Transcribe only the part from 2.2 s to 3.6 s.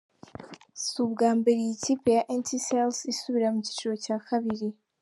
Etincelles isubira mu